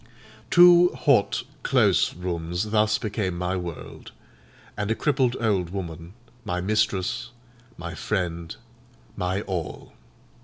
[0.49, 4.11] Two hot, close rooms thus became my world;
[4.75, 7.29] and a crippled old woman, my mistress,
[7.77, 8.55] my friend,
[9.15, 9.93] my all.